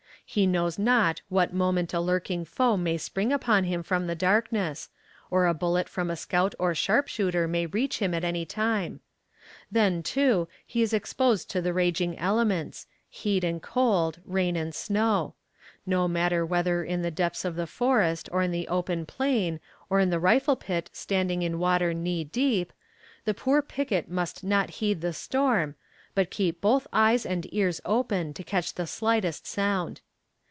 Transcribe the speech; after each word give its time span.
He 0.23 0.47
knows 0.47 0.79
not 0.79 1.21
what 1.27 1.51
moment 1.53 1.93
a 1.93 1.99
lurking 1.99 2.45
foe 2.45 2.77
may 2.77 2.97
spring 2.97 3.33
upon 3.33 3.65
him 3.65 3.83
from 3.83 4.07
the 4.07 4.15
darkness, 4.15 4.87
or 5.29 5.45
a 5.45 5.53
bullet 5.53 5.89
from 5.89 6.09
a 6.09 6.15
scout 6.15 6.55
or 6.57 6.73
sharpshooter 6.73 7.49
may 7.49 7.65
reach 7.65 7.97
him 7.99 8.13
at 8.13 8.23
any 8.23 8.45
time. 8.45 9.01
Then, 9.69 10.01
too, 10.01 10.47
he 10.65 10.81
is 10.81 10.93
exposed 10.93 11.49
to 11.49 11.61
the 11.61 11.73
raging 11.73 12.17
elements 12.17 12.87
heat 13.09 13.43
and 13.43 13.61
cold, 13.61 14.19
rain 14.23 14.55
and 14.55 14.73
snow; 14.73 15.33
no 15.85 16.07
matter 16.07 16.45
whether 16.45 16.81
in 16.81 17.01
the 17.01 17.11
depths 17.11 17.43
of 17.43 17.57
the 17.57 17.67
forest, 17.67 18.29
or 18.31 18.41
in 18.41 18.51
the 18.53 18.69
open 18.69 19.05
plain, 19.05 19.59
or 19.89 19.99
in 19.99 20.11
the 20.11 20.17
rifle 20.19 20.55
pit 20.55 20.89
standing 20.93 21.41
in 21.41 21.59
water 21.59 21.93
knee 21.93 22.23
deep, 22.23 22.71
the 23.25 23.33
poor 23.33 23.61
picket 23.61 24.09
must 24.09 24.45
not 24.45 24.69
heed 24.79 25.01
the 25.01 25.11
storm, 25.11 25.75
but 26.15 26.31
keep 26.31 26.61
both 26.61 26.87
eyes 26.93 27.25
and 27.25 27.53
ears 27.53 27.81
open 27.83 28.33
to 28.33 28.45
catch 28.45 28.75
the 28.75 28.87
slightest 28.87 29.45
sound. 29.45 29.99